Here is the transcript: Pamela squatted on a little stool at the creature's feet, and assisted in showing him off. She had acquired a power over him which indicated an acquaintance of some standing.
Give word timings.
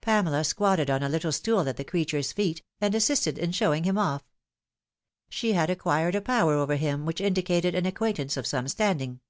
Pamela 0.00 0.44
squatted 0.44 0.88
on 0.88 1.02
a 1.02 1.10
little 1.10 1.30
stool 1.30 1.68
at 1.68 1.76
the 1.76 1.84
creature's 1.84 2.32
feet, 2.32 2.62
and 2.80 2.94
assisted 2.94 3.36
in 3.36 3.52
showing 3.52 3.84
him 3.84 3.98
off. 3.98 4.22
She 5.28 5.52
had 5.52 5.68
acquired 5.68 6.14
a 6.14 6.22
power 6.22 6.54
over 6.54 6.76
him 6.76 7.04
which 7.04 7.20
indicated 7.20 7.74
an 7.74 7.84
acquaintance 7.84 8.38
of 8.38 8.46
some 8.46 8.66
standing. 8.66 9.20